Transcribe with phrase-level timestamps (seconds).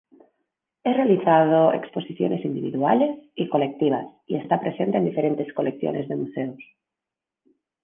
[0.83, 6.63] Ha realizado exposiciones individuales y colectivas y está presente en diferentes colecciones de Museos.